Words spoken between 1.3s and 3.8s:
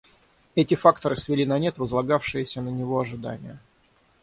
на нет возлагавшиеся на него ожидания.